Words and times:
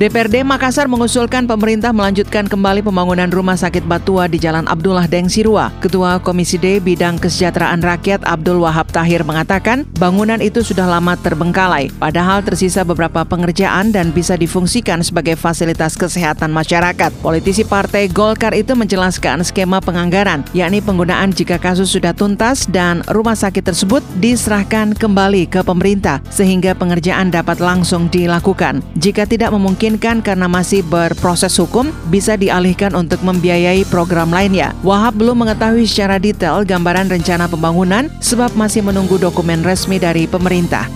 DPRD 0.00 0.48
Makassar 0.48 0.88
mengusulkan 0.88 1.44
pemerintah 1.44 1.92
melanjutkan 1.92 2.48
kembali 2.48 2.80
pembangunan 2.80 3.28
rumah 3.28 3.52
sakit 3.52 3.84
Batua 3.84 4.32
di 4.32 4.40
Jalan 4.40 4.64
Abdullah 4.64 5.04
Deng 5.04 5.28
Sirua. 5.28 5.68
Ketua 5.84 6.16
Komisi 6.24 6.56
D 6.56 6.80
Bidang 6.80 7.20
Kesejahteraan 7.20 7.84
Rakyat 7.84 8.24
Abdul 8.24 8.64
Wahab 8.64 8.88
Tahir 8.88 9.20
mengatakan 9.28 9.84
bangunan 10.00 10.40
itu 10.40 10.64
sudah 10.64 10.88
lama 10.88 11.20
terbengkalai, 11.20 11.92
padahal 12.00 12.40
tersisa 12.40 12.80
beberapa 12.80 13.28
pengerjaan 13.28 13.92
dan 13.92 14.08
bisa 14.08 14.40
difungsikan 14.40 15.04
sebagai 15.04 15.36
fasilitas 15.36 16.00
kesehatan 16.00 16.48
masyarakat. 16.48 17.12
Politisi 17.20 17.68
Partai 17.68 18.08
Golkar 18.08 18.56
itu 18.56 18.72
menjelaskan 18.72 19.44
skema 19.44 19.84
penganggaran, 19.84 20.48
yakni 20.56 20.80
penggunaan 20.80 21.28
jika 21.36 21.60
kasus 21.60 21.92
sudah 21.92 22.16
tuntas 22.16 22.64
dan 22.72 23.04
rumah 23.12 23.36
sakit 23.36 23.68
tersebut 23.68 24.00
diserahkan 24.16 24.96
kembali 24.96 25.44
ke 25.44 25.60
pemerintah 25.60 26.24
sehingga 26.32 26.72
pengerjaan 26.72 27.28
dapat 27.28 27.60
langsung 27.60 28.08
dilakukan. 28.08 28.80
Jika 28.96 29.28
tidak 29.28 29.52
memungkinkan 29.52 29.89
karena 29.98 30.46
masih 30.46 30.86
berproses 30.86 31.56
hukum 31.58 31.90
bisa 32.12 32.38
dialihkan 32.38 32.94
untuk 32.94 33.24
membiayai 33.24 33.82
program 33.88 34.30
lainnya. 34.30 34.76
Wahab 34.86 35.18
belum 35.18 35.42
mengetahui 35.42 35.88
secara 35.88 36.20
detail 36.20 36.62
gambaran 36.62 37.10
rencana 37.10 37.50
pembangunan 37.50 38.06
sebab 38.22 38.54
masih 38.54 38.86
menunggu 38.86 39.18
dokumen 39.18 39.64
resmi 39.64 39.98
dari 39.98 40.30
pemerintah. 40.30 40.86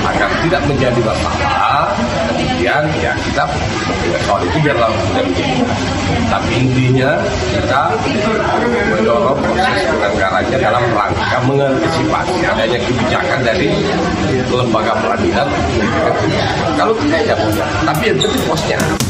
Agar 0.00 0.32
tidak 0.40 0.64
menjadi 0.64 1.00
masalah, 1.04 1.92
kemudian 2.32 2.82
ya 3.04 3.12
kita 3.20 3.44
soal 4.24 4.40
itu 4.48 4.58
biar 4.64 4.76
langsung 4.80 5.10
Tapi 5.12 5.44
intinya 6.60 7.10
kita 7.56 7.80
mendorong 8.92 9.40
proses 9.40 9.84
penganggarannya 9.88 10.58
dalam 10.60 10.84
rangka 10.92 11.38
mengantisipasi 11.48 12.36
adanya 12.44 12.78
kebijakan 12.84 13.40
dari 13.40 13.68
lembaga 14.52 14.92
peradilan. 15.00 15.48
Kalau 16.76 16.94
tidak 17.00 17.20
ya 17.24 17.34
tapi 17.88 18.02
yang 18.12 18.18
penting 18.20 18.44
posnya. 18.44 19.09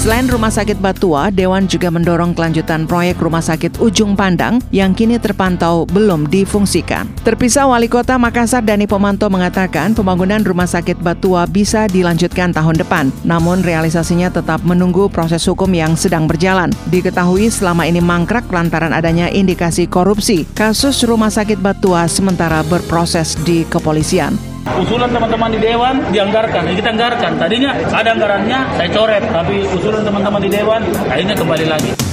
Selain 0.00 0.24
Rumah 0.24 0.48
Sakit 0.48 0.80
Batua, 0.80 1.28
Dewan 1.28 1.68
juga 1.68 1.92
mendorong 1.92 2.32
kelanjutan 2.32 2.88
proyek 2.88 3.20
Rumah 3.20 3.44
Sakit 3.44 3.84
Ujung 3.84 4.16
Pandang 4.16 4.56
yang 4.72 4.96
kini 4.96 5.20
terpantau 5.20 5.84
belum 5.92 6.24
difungsikan. 6.24 7.04
Terpisah 7.20 7.68
Wali 7.68 7.84
Kota 7.84 8.16
Makassar 8.16 8.64
Dani 8.64 8.88
Pomanto 8.88 9.28
mengatakan 9.28 9.92
pembangunan 9.92 10.40
Rumah 10.40 10.64
Sakit 10.64 11.04
Batua 11.04 11.44
bisa 11.44 11.84
dilanjutkan 11.84 12.48
tahun 12.48 12.80
depan, 12.80 13.12
namun 13.28 13.60
realisasinya 13.60 14.32
tetap 14.32 14.64
menunggu 14.64 15.12
proses 15.12 15.44
hukum 15.44 15.68
yang 15.68 15.92
sedang 16.00 16.24
berjalan. 16.24 16.72
Diketahui 16.88 17.52
selama 17.52 17.84
ini 17.84 18.00
mangkrak 18.00 18.48
lantaran 18.48 18.96
adanya 18.96 19.28
indikasi 19.28 19.84
korupsi. 19.84 20.48
Kasus 20.56 21.04
Rumah 21.04 21.28
Sakit 21.28 21.60
Batua 21.60 22.08
sementara 22.08 22.64
berproses 22.64 23.36
di 23.44 23.68
kepolisian. 23.68 24.49
Usulan 24.78 25.10
teman-teman 25.10 25.50
di 25.50 25.58
Dewan 25.58 25.98
dianggarkan, 26.14 26.62
kita 26.76 26.90
anggarkan. 26.94 27.32
Tadinya 27.40 27.70
ada 27.90 28.14
anggarannya, 28.14 28.58
saya 28.78 28.88
coret, 28.94 29.24
tapi 29.26 29.66
usulan 29.74 30.02
teman-teman 30.06 30.40
di 30.44 30.50
Dewan 30.52 30.82
akhirnya 31.10 31.34
kembali 31.34 31.66
lagi. 31.66 32.09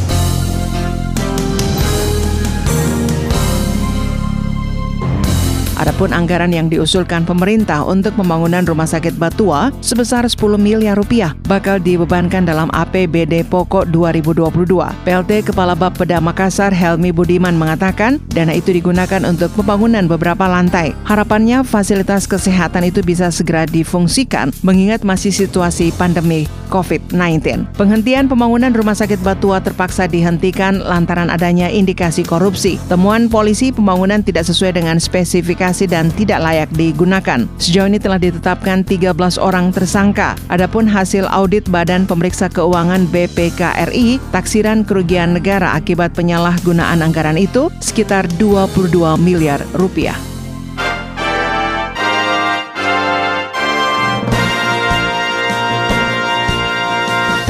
Adapun 5.88 6.12
anggaran 6.12 6.52
yang 6.52 6.68
diusulkan 6.68 7.24
pemerintah 7.24 7.80
untuk 7.80 8.20
pembangunan 8.20 8.60
rumah 8.68 8.84
sakit 8.84 9.16
Batua 9.16 9.72
sebesar 9.80 10.28
10 10.28 10.60
miliar 10.60 11.00
rupiah 11.00 11.32
bakal 11.48 11.80
dibebankan 11.80 12.44
dalam 12.44 12.68
APBD 12.76 13.48
pokok 13.48 13.88
2022. 13.88 14.68
PLT 15.08 15.48
Kepala 15.48 15.80
Bapeda 15.80 16.20
Makassar 16.20 16.76
Helmi 16.76 17.16
Budiman 17.16 17.56
mengatakan 17.56 18.20
dana 18.36 18.52
itu 18.52 18.76
digunakan 18.76 19.24
untuk 19.24 19.48
pembangunan 19.56 20.12
beberapa 20.12 20.52
lantai. 20.52 20.92
Harapannya 21.08 21.64
fasilitas 21.64 22.28
kesehatan 22.28 22.84
itu 22.92 23.00
bisa 23.00 23.32
segera 23.32 23.64
difungsikan 23.64 24.52
mengingat 24.68 25.08
masih 25.08 25.32
situasi 25.32 25.96
pandemi 25.96 26.52
COVID-19. 26.68 27.64
Penghentian 27.80 28.28
pembangunan 28.28 28.76
rumah 28.76 28.92
sakit 28.92 29.24
Batua 29.24 29.64
terpaksa 29.64 30.04
dihentikan 30.12 30.84
lantaran 30.84 31.32
adanya 31.32 31.72
indikasi 31.72 32.28
korupsi. 32.28 32.76
Temuan 32.92 33.32
polisi 33.32 33.72
pembangunan 33.72 34.20
tidak 34.20 34.44
sesuai 34.44 34.76
dengan 34.76 35.00
spesifikasi 35.00 35.77
dan 35.86 36.10
tidak 36.10 36.42
layak 36.42 36.70
digunakan. 36.74 37.46
Sejauh 37.62 37.86
ini 37.86 38.02
telah 38.02 38.18
ditetapkan 38.18 38.82
13 38.82 39.14
orang 39.38 39.70
tersangka. 39.70 40.34
Adapun 40.50 40.90
hasil 40.90 41.30
audit 41.30 41.70
Badan 41.70 42.10
Pemeriksa 42.10 42.50
Keuangan 42.50 43.06
BPKRI, 43.14 44.18
taksiran 44.34 44.82
kerugian 44.82 45.38
negara 45.38 45.78
akibat 45.78 46.18
penyalahgunaan 46.18 47.06
anggaran 47.06 47.38
itu 47.38 47.70
sekitar 47.78 48.26
22 48.42 49.20
miliar 49.22 49.62
rupiah. 49.78 50.18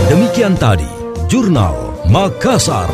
Demikian 0.07 0.55
tadi, 0.55 0.87
Jurnal 1.27 1.87
Makassar. 2.07 2.87